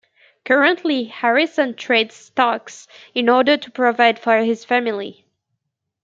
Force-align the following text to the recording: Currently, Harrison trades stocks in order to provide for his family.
Currently, 0.45 1.03
Harrison 1.03 1.75
trades 1.75 2.15
stocks 2.15 2.87
in 3.13 3.29
order 3.29 3.55
to 3.55 3.69
provide 3.69 4.17
for 4.17 4.39
his 4.39 4.65
family. 4.65 5.27